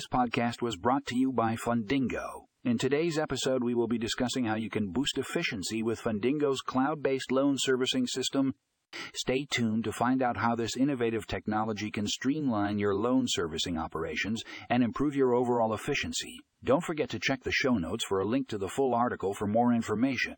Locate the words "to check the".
17.10-17.52